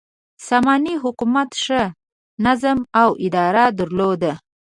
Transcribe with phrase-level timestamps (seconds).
[0.47, 1.81] ساماني حکومت ښه
[2.45, 4.31] نظم او اداره درلوده.